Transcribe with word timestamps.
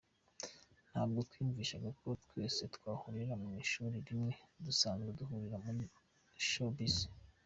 Ntabwo 0.91 1.19
twiyumvishaga 1.27 1.89
ko 1.99 2.07
twese 2.23 2.61
twahurira 2.75 3.33
mu 3.43 3.49
ishuri 3.63 3.95
rimwe 4.07 4.31
dusanzwe 4.65 5.09
duhurira 5.17 5.57
muri 5.65 5.85
showbiz”. 6.49 6.95